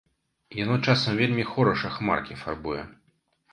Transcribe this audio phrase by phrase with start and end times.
[0.59, 2.81] Яно часам вельмі хораша хмаркі фарбуе.